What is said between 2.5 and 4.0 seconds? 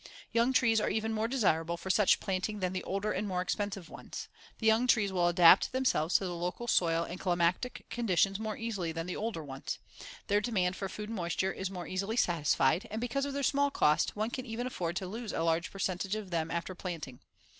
than the older and more expensive